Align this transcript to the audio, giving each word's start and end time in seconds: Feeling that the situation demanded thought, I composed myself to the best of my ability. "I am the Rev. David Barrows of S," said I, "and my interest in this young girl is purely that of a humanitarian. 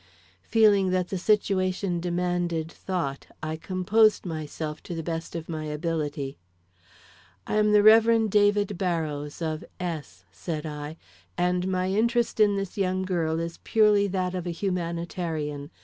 Feeling 0.41 0.89
that 0.89 1.09
the 1.09 1.17
situation 1.19 1.99
demanded 1.99 2.71
thought, 2.71 3.27
I 3.43 3.55
composed 3.55 4.25
myself 4.25 4.81
to 4.89 4.95
the 4.95 5.03
best 5.03 5.35
of 5.35 5.47
my 5.47 5.65
ability. 5.65 6.39
"I 7.45 7.57
am 7.57 7.71
the 7.71 7.83
Rev. 7.83 8.27
David 8.31 8.79
Barrows 8.79 9.43
of 9.43 9.63
S," 9.79 10.25
said 10.31 10.65
I, 10.65 10.97
"and 11.37 11.67
my 11.67 11.91
interest 11.91 12.39
in 12.39 12.55
this 12.55 12.79
young 12.79 13.03
girl 13.03 13.39
is 13.39 13.59
purely 13.63 14.07
that 14.07 14.33
of 14.33 14.47
a 14.47 14.49
humanitarian. 14.49 15.69